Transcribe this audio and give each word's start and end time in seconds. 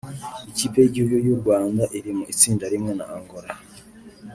Ikipe 0.51 0.77
y’igihugu 0.81 1.15
y’u 1.25 1.37
Rwanda 1.41 1.83
iri 1.97 2.11
mu 2.17 2.23
itsinda 2.33 2.65
rimwe 2.73 2.91
na 2.95 3.05
Angola 3.15 3.51